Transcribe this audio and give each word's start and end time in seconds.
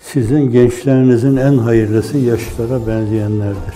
Sizin 0.00 0.50
gençlerinizin 0.50 1.36
en 1.36 1.58
hayırlısı 1.58 2.18
yaşlara 2.18 2.86
benzeyenlerdir. 2.86 3.74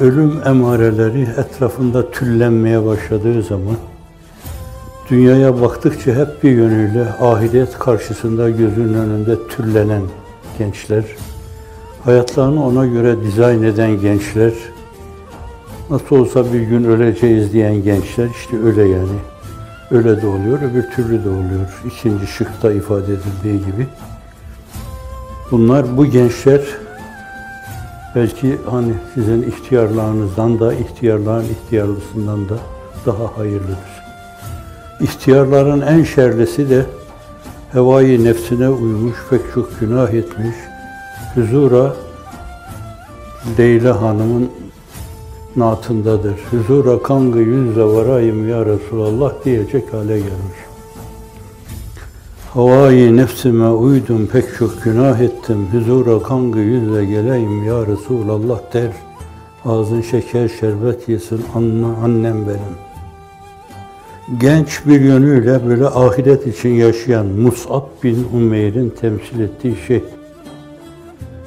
Ölüm 0.00 0.32
emareleri 0.46 1.22
etrafında 1.22 2.10
tüllenmeye 2.10 2.84
başladığı 2.84 3.42
zaman 3.42 3.76
dünyaya 5.10 5.60
baktıkça 5.60 6.14
hep 6.14 6.42
bir 6.42 6.50
yönüyle 6.50 7.04
ahiret 7.20 7.78
karşısında 7.78 8.50
gözünün 8.50 8.94
önünde 8.94 9.48
tüllenen 9.48 10.02
gençler, 10.58 11.04
hayatlarını 12.04 12.66
ona 12.66 12.86
göre 12.86 13.22
dizayn 13.22 13.62
eden 13.62 14.00
gençler, 14.00 14.52
nasıl 15.90 16.16
olsa 16.16 16.52
bir 16.52 16.60
gün 16.60 16.84
öleceğiz 16.84 17.52
diyen 17.52 17.82
gençler 17.82 18.28
işte 18.40 18.56
öyle 18.64 18.82
yani. 18.82 19.18
Öyle 19.90 20.22
de 20.22 20.26
oluyor, 20.26 20.58
öbür 20.62 20.90
türlü 20.90 21.24
de 21.24 21.28
oluyor. 21.28 21.82
İkinci 21.86 22.26
şıkta 22.26 22.72
ifade 22.72 23.12
edildiği 23.12 23.58
gibi. 23.58 23.86
Bunlar 25.50 25.96
bu 25.96 26.06
gençler 26.06 26.60
belki 28.14 28.58
hani 28.70 28.92
sizin 29.14 29.42
ihtiyarlarınızdan 29.42 30.60
da, 30.60 30.74
ihtiyarların 30.74 31.44
ihtiyarlısından 31.44 32.48
da 32.48 32.54
daha 33.06 33.38
hayırlıdır. 33.38 33.98
İhtiyarların 35.00 35.80
en 35.80 36.04
şerlisi 36.04 36.70
de 36.70 36.86
hevai 37.72 38.24
nefsine 38.24 38.68
uymuş, 38.68 39.16
pek 39.30 39.40
çok 39.54 39.80
günah 39.80 40.10
etmiş, 40.10 40.56
huzura 41.34 41.96
Leyla 43.58 44.02
Hanım'ın 44.02 44.50
naatındadır. 45.56 46.34
Huzura 46.50 47.02
kangı 47.02 47.38
yüzle 47.38 47.84
varayım 47.84 48.48
ya 48.48 48.66
Resulallah 48.66 49.32
diyecek 49.44 49.92
hale 49.92 50.18
gelmiş. 50.18 50.67
Havai 52.54 53.16
nefsime 53.16 53.68
uydum 53.68 54.26
pek 54.26 54.44
çok 54.58 54.82
günah 54.82 55.20
ettim. 55.20 55.68
Huzura 55.72 56.22
kangı 56.22 56.58
yüzle 56.58 57.04
geleyim 57.04 57.64
ya 57.64 57.86
Resulallah 57.86 58.58
der. 58.72 58.92
Ağzın 59.64 60.00
şeker 60.00 60.48
şerbet 60.60 61.08
yesin 61.08 61.40
anne, 61.54 61.86
annem 62.04 62.46
benim. 62.46 62.76
Genç 64.40 64.86
bir 64.86 65.00
yönüyle 65.00 65.68
böyle 65.68 65.86
ahiret 65.86 66.46
için 66.46 66.68
yaşayan 66.68 67.26
Mus'ab 67.26 67.84
bin 68.02 68.26
Umeyr'in 68.34 68.90
temsil 68.90 69.40
ettiği 69.40 69.76
şey. 69.86 70.04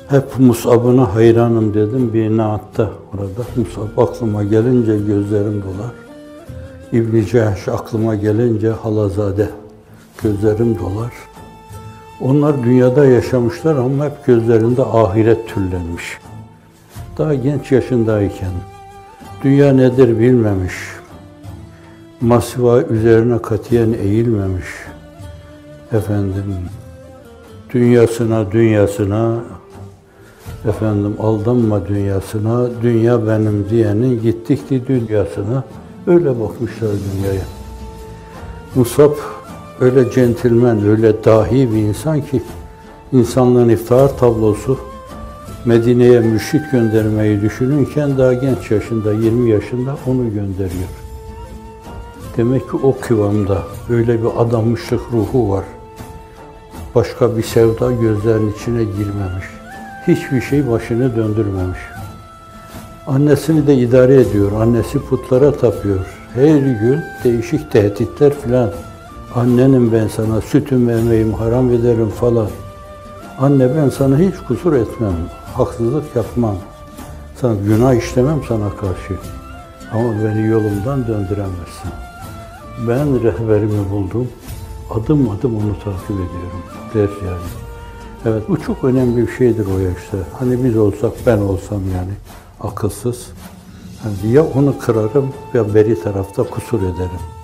Hep 0.08 0.40
Mus'ab'ına 0.40 1.16
hayranım 1.16 1.74
dedim 1.74 2.14
bir 2.14 2.38
naatta 2.38 2.90
orada. 3.14 3.48
Mus'ab 3.56 3.98
aklıma 3.98 4.44
gelince 4.44 4.98
gözlerim 4.98 5.64
dolar. 5.64 5.92
İbn-i 6.94 7.26
Cehş 7.26 7.68
aklıma 7.68 8.16
gelince 8.16 8.70
halazade 8.70 9.50
gözlerim 10.24 10.80
dolar. 10.80 11.12
Onlar 12.22 12.64
dünyada 12.64 13.06
yaşamışlar 13.06 13.76
ama 13.76 14.06
hep 14.06 14.26
gözlerinde 14.26 14.82
ahiret 14.84 15.50
türlenmiş. 15.50 16.18
Daha 17.18 17.34
genç 17.34 17.72
yaşındayken 17.72 18.52
dünya 19.44 19.74
nedir 19.74 20.20
bilmemiş. 20.20 20.74
Masiva 22.22 22.82
üzerine 22.82 23.42
katiyen 23.42 23.94
eğilmemiş. 23.94 24.66
Efendim 25.92 26.56
dünyasına 27.74 28.52
dünyasına 28.52 29.40
efendim 30.70 31.16
aldanma 31.20 31.88
dünyasına, 31.88 32.70
dünya 32.82 33.28
benim 33.28 33.70
diyenin 33.70 34.22
gittikti 34.22 34.88
dünyasına. 34.88 35.64
Öyle 36.08 36.40
bakmışlar 36.40 36.90
dünyaya. 36.92 37.44
Musab 38.76 39.12
öyle 39.82 40.12
centilmen, 40.12 40.88
öyle 40.88 41.24
dahi 41.24 41.72
bir 41.72 41.78
insan 41.78 42.22
ki 42.22 42.42
insanlığın 43.12 43.70
iftihar 43.70 44.18
tablosu 44.18 44.78
Medine'ye 45.66 46.20
mürşit 46.20 46.72
göndermeyi 46.72 47.42
düşünürken 47.42 48.18
daha 48.18 48.34
genç 48.34 48.72
yaşında, 48.72 49.14
20 49.14 49.50
yaşında 49.50 49.98
onu 50.08 50.34
gönderiyor. 50.34 50.90
Demek 52.38 52.72
ki 52.72 52.78
o 52.84 52.98
kıvamda 53.02 53.64
öyle 53.90 54.24
bir 54.24 54.30
adanmışlık 54.38 55.02
ruhu 55.14 55.50
var. 55.50 55.64
Başka 56.96 57.38
bir 57.38 57.44
sevda 57.44 57.92
gözlerinin 57.92 58.54
içine 58.54 58.84
girmemiş. 58.84 59.46
Hiçbir 60.08 60.42
şey 60.42 60.70
başını 60.72 61.16
döndürmemiş. 61.16 61.80
Annesini 63.08 63.68
de 63.68 63.76
idare 63.76 64.22
ediyor. 64.22 64.52
Annesi 64.52 65.00
putlara 65.00 65.52
tapıyor. 65.52 66.06
Her 66.34 66.58
gün 66.58 67.00
değişik 67.24 67.72
tehditler 67.72 68.34
filan. 68.34 68.70
Annenim 69.36 69.92
ben 69.92 70.08
sana, 70.08 70.42
sütüm 70.42 70.88
vermeyim, 70.88 71.34
haram 71.34 71.72
ederim 71.72 72.10
falan. 72.10 72.48
Anne 73.40 73.76
ben 73.76 73.90
sana 73.90 74.18
hiç 74.18 74.36
kusur 74.48 74.74
etmem, 74.74 75.14
haksızlık 75.54 76.16
yapmam. 76.16 76.56
Sana 77.42 77.54
günah 77.54 77.94
işlemem 77.94 78.42
sana 78.48 78.70
karşı. 78.70 79.14
Ama 79.94 80.14
beni 80.24 80.48
yolumdan 80.48 81.08
döndüremezsin. 81.08 81.92
Ben 82.88 83.24
rehberimi 83.24 83.90
buldum. 83.92 84.28
Adım 84.90 85.30
adım 85.30 85.58
onu 85.58 85.76
takip 85.84 86.12
ediyorum. 86.12 86.64
Der 86.94 87.28
yani. 87.28 87.48
Evet 88.26 88.44
bu 88.50 88.62
çok 88.62 88.84
önemli 88.84 89.28
bir 89.28 89.32
şeydir 89.32 89.66
o 89.76 89.80
yaşta. 89.80 90.18
Hani 90.40 90.64
biz 90.64 90.78
olsak 90.78 91.12
ben 91.26 91.38
olsam 91.38 91.82
yani 91.96 92.14
akılsız. 92.62 93.28
Yani 94.06 94.34
ya 94.34 94.46
onu 94.46 94.80
kırarım 94.80 95.34
ya 95.54 95.74
beri 95.74 96.04
tarafta 96.04 96.44
kusur 96.44 96.80
ederim. 96.80 97.41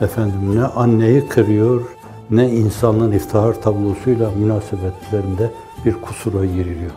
Efendim 0.00 0.56
ne 0.56 0.64
anneyi 0.64 1.28
kırıyor 1.28 1.82
ne 2.30 2.50
insanlığın 2.50 3.12
iftihar 3.12 3.62
tablosuyla 3.62 4.30
münasebetlerinde 4.30 5.50
bir 5.84 5.92
kusura 5.92 6.44
giriliyor. 6.44 6.90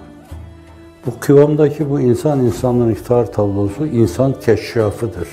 Bu 1.05 1.11
kıvamdaki 1.19 1.89
bu 1.89 1.99
insan 1.99 2.39
insanlığın 2.39 2.91
iftihar 2.91 3.31
tablosu 3.31 3.87
insan 3.87 4.33
keşşafıdır. 4.39 5.27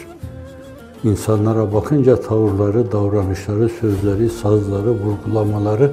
İnsanlara 1.05 1.73
bakınca 1.73 2.21
tavırları, 2.21 2.93
davranışları, 2.93 3.69
sözleri, 3.69 4.31
sazları, 4.31 4.91
vurgulamaları 4.91 5.91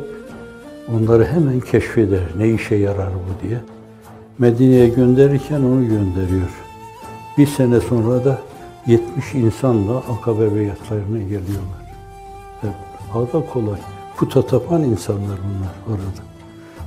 onları 0.95 1.25
hemen 1.25 1.59
keşfeder. 1.59 2.23
Ne 2.37 2.49
işe 2.49 2.75
yarar 2.75 3.09
bu 3.09 3.47
diye. 3.47 3.59
Medine'ye 4.39 4.89
gönderirken 4.89 5.59
onu 5.59 5.87
gönderiyor. 5.87 6.49
Bir 7.37 7.47
sene 7.47 7.79
sonra 7.79 8.25
da 8.25 8.37
70 8.87 9.33
insanla 9.33 9.97
Akabe 9.97 10.55
beyatlarına 10.55 11.17
geliyorlar. 11.17 11.81
Daha 13.13 13.21
da 13.23 13.45
kolay. 13.53 13.79
Puta 14.17 14.41
tapan 14.41 14.83
insanlar 14.83 15.21
bunlar 15.23 15.97
orada. 15.97 16.21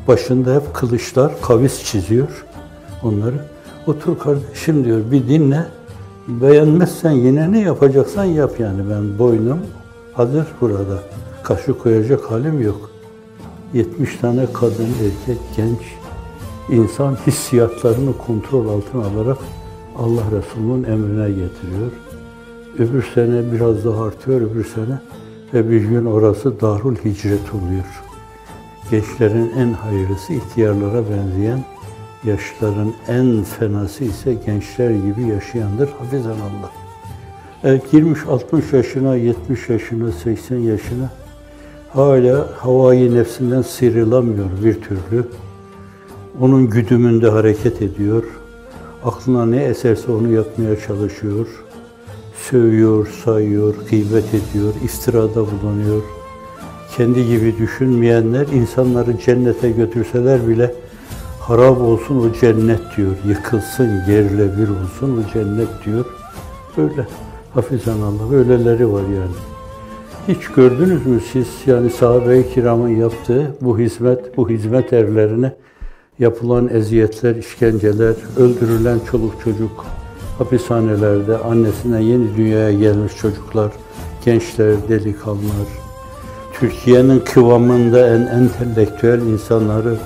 Başında 0.09 0.55
hep 0.55 0.75
kılıçlar, 0.75 1.41
kavis 1.41 1.85
çiziyor 1.85 2.47
onları. 3.03 3.45
Otur 3.87 4.19
kardeşim 4.19 4.85
diyor, 4.85 5.01
bir 5.11 5.29
dinle. 5.29 5.67
Beğenmezsen 6.29 7.11
yine 7.11 7.53
ne 7.53 7.61
yapacaksan 7.61 8.25
yap 8.25 8.61
yani. 8.61 8.91
Ben 8.91 9.19
boynum 9.19 9.59
hazır 10.15 10.47
burada. 10.61 10.99
Kaşı 11.43 11.79
koyacak 11.79 12.31
halim 12.31 12.63
yok. 12.63 12.91
70 13.75 14.17
tane 14.17 14.47
kadın, 14.53 14.89
erkek, 15.05 15.43
genç 15.57 15.79
insan 16.71 17.17
hissiyatlarını 17.27 18.19
kontrol 18.19 18.69
altına 18.69 19.07
alarak 19.07 19.39
Allah 19.99 20.23
Resulü'nün 20.33 20.85
emrine 20.85 21.29
getiriyor. 21.29 21.91
Öbür 22.79 23.03
sene 23.15 23.53
biraz 23.53 23.85
daha 23.85 24.05
artıyor, 24.05 24.41
öbür 24.41 24.65
sene 24.65 24.99
ve 25.55 25.71
bir 25.71 25.81
gün 25.81 26.05
orası 26.05 26.61
Darul 26.61 26.97
Hicret 26.97 27.55
oluyor. 27.55 28.03
Gençlerin 28.91 29.53
en 29.59 29.73
hayırlısı 29.73 30.33
ihtiyarlara 30.33 31.03
benzeyen, 31.11 31.65
yaşların 32.25 32.93
en 33.09 33.43
fenası 33.43 34.05
ise 34.05 34.35
gençler 34.47 34.91
gibi 34.91 35.23
yaşayandır. 35.23 35.89
Hafizan 35.99 36.31
Allah. 36.31 36.71
Evet, 37.65 37.91
girmiş 37.91 38.21
60 38.29 38.73
yaşına, 38.73 39.17
70 39.17 39.69
yaşına, 39.69 40.13
80 40.13 40.59
yaşına 40.59 41.11
hala 41.95 42.49
havayı 42.59 43.15
nefsinden 43.15 43.63
sıyrılamıyor 43.63 44.47
bir 44.65 44.75
türlü. 44.75 45.25
Onun 46.41 46.71
güdümünde 46.71 47.29
hareket 47.29 47.83
ediyor. 47.83 48.25
Aklına 49.05 49.47
ne 49.47 49.65
eserse 49.65 50.13
onu 50.13 50.33
yapmaya 50.33 50.81
çalışıyor. 50.81 51.47
Sövüyor, 52.37 53.07
sayıyor, 53.25 53.75
gıybet 53.91 54.29
ediyor, 54.29 54.75
iftirada 54.85 55.37
bulunuyor. 55.37 56.03
Kendi 56.97 57.27
gibi 57.27 57.59
düşünmeyenler 57.59 58.47
insanları 58.47 59.19
cennete 59.19 59.71
götürseler 59.71 60.49
bile 60.49 60.75
harap 61.41 61.81
olsun 61.81 62.31
o 62.31 62.41
cennet 62.41 62.81
diyor. 62.97 63.17
Yıkılsın, 63.29 63.91
yerle 64.09 64.59
bir 64.59 64.69
olsun 64.69 65.25
o 65.25 65.33
cennet 65.33 65.69
diyor. 65.87 66.05
Böyle 66.77 67.07
hafizan 67.55 68.01
Allah, 68.01 68.37
öyleleri 68.37 68.93
var 68.93 69.03
yani. 69.03 69.35
Hiç 70.29 70.49
gördünüz 70.49 71.07
mü 71.07 71.21
siz 71.33 71.49
yani 71.67 71.91
sahabe-i 71.91 72.55
kiramın 72.55 72.89
yaptığı 72.89 73.55
bu 73.61 73.79
hizmet, 73.79 74.37
bu 74.37 74.49
hizmet 74.49 74.93
erlerine 74.93 75.53
yapılan 76.19 76.69
eziyetler, 76.69 77.37
işkenceler, 77.37 78.15
öldürülen 78.37 78.99
çoluk 79.11 79.41
çocuk, 79.45 79.87
hapishanelerde 80.39 81.39
annesine 81.39 82.03
yeni 82.03 82.37
dünyaya 82.37 82.73
gelmiş 82.73 83.13
çocuklar, 83.17 83.73
gençler, 84.25 84.89
delikanlılar, 84.89 85.69
Türkiye'nin 86.53 87.21
kıvamında 87.21 88.09
en 88.09 88.21
entelektüel 88.21 89.21
insanları 89.21 89.97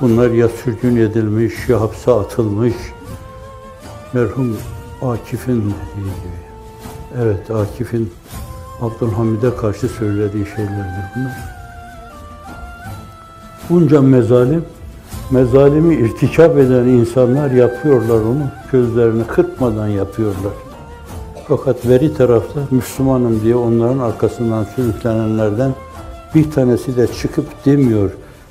Bunlar 0.00 0.30
ya 0.30 0.48
sürgün 0.48 0.96
edilmiş 0.96 1.68
ya 1.68 1.80
hapse 1.80 2.12
atılmış. 2.12 2.74
Merhum 4.12 4.56
Akif'in 5.02 5.60
gibi. 5.60 5.70
Evet 7.22 7.50
Akif'in 7.50 8.12
Abdülhamid'e 8.80 9.56
karşı 9.56 9.88
söylediği 9.88 10.46
şeylerdir 10.46 11.04
bunlar. 11.16 11.32
Bunca 13.70 14.02
mezalim, 14.02 14.64
mezalimi 15.30 15.94
irtikap 15.94 16.58
eden 16.58 16.84
insanlar 16.84 17.50
yapıyorlar 17.50 18.20
onu. 18.20 18.46
Gözlerini 18.72 19.24
kırpmadan 19.24 19.88
yapıyorlar. 19.88 20.52
Fakat 21.48 21.86
veri 21.86 22.14
tarafta 22.14 22.60
Müslümanım 22.70 23.40
diye 23.42 23.56
onların 23.56 23.98
arkasından 23.98 24.64
sürüklenenlerden 24.64 25.74
bir 26.34 26.50
tanesi 26.50 26.96
de 26.96 27.06
çıkıp 27.06 27.46
demiyor. 27.66 28.10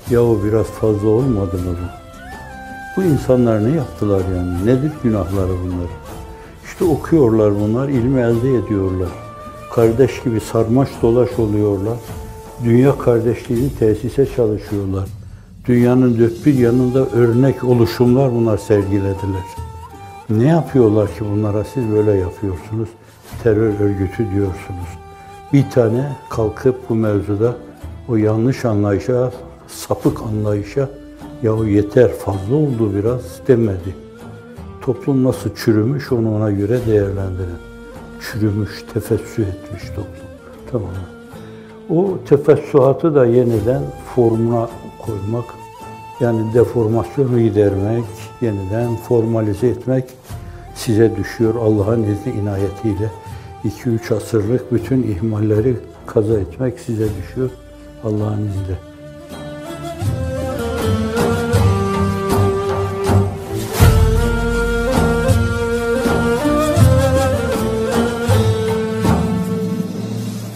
Yahu 0.10 0.40
biraz 0.46 0.66
fazla 0.66 1.08
olmadı 1.08 1.58
mı 1.58 1.76
bu? 1.82 2.00
Bu 2.98 3.04
insanlar 3.04 3.64
ne 3.64 3.76
yaptılar 3.76 4.22
yani? 4.36 4.66
Nedir 4.66 4.92
günahları 5.04 5.52
bunlar? 5.64 5.90
İşte 6.66 6.86
okuyorlar 6.86 7.56
bunlar, 7.56 7.90
ilmi 7.90 8.22
elde 8.22 8.58
ediyorlar. 8.58 9.10
Kardeş 9.74 10.24
gibi 10.24 10.40
sarmaş 10.40 10.90
dolaş 11.02 11.40
oluyorlar. 11.40 11.98
Dünya 12.64 12.98
kardeşliğini 12.98 13.70
tesise 13.80 14.26
çalışıyorlar. 14.36 15.19
Dünyanın 15.70 16.20
dört 16.20 16.46
bir 16.46 16.54
yanında 16.54 17.06
örnek 17.06 17.64
oluşumlar 17.64 18.32
bunlar 18.32 18.58
sergilediler. 18.58 19.44
Ne 20.30 20.48
yapıyorlar 20.48 21.08
ki 21.08 21.26
bunlara 21.32 21.64
siz 21.64 21.92
böyle 21.92 22.12
yapıyorsunuz? 22.12 22.90
Terör 23.44 23.80
örgütü 23.80 24.18
diyorsunuz. 24.18 24.90
Bir 25.54 25.70
tane 25.70 26.16
kalkıp 26.30 26.90
bu 26.90 26.96
mevzuda 26.96 27.56
o 28.08 28.16
yanlış 28.16 28.66
anlayışa, 28.66 29.32
sapık 29.68 30.22
anlayışa 30.22 30.90
yahu 31.44 31.66
yeter 31.66 32.12
fazla 32.12 32.56
oldu 32.56 32.94
biraz 32.96 33.22
demedi. 33.48 33.96
Toplum 34.82 35.24
nasıl 35.24 35.50
çürümüş 35.56 36.12
onu 36.12 36.36
ona 36.36 36.52
göre 36.52 36.80
değerlendirin. 36.88 37.60
Çürümüş, 38.22 38.84
tefessüh 38.94 39.44
etmiş 39.44 39.84
toplum. 39.88 40.30
Tamam 40.72 40.88
mı? 40.88 41.20
O 41.90 42.18
tefessühatı 42.30 43.16
da 43.16 43.26
yeniden 43.26 43.82
formuna 44.16 44.70
koymak, 45.06 45.46
yani 46.20 46.54
deformasyonu 46.54 47.40
gidermek, 47.40 48.06
yeniden 48.42 48.96
formalize 48.96 49.68
etmek 49.68 50.06
size 50.76 51.16
düşüyor 51.16 51.56
Allah'ın 51.56 52.04
izni 52.04 52.34
inayetiyle. 52.42 53.12
2-3 53.66 54.16
asırlık 54.16 54.72
bütün 54.72 55.04
ihmalleri 55.04 55.78
kaza 56.08 56.40
etmek 56.40 56.80
size 56.80 57.08
düşüyor 57.18 57.50
Allah'ın 58.04 58.48
izniyle. 58.48 58.99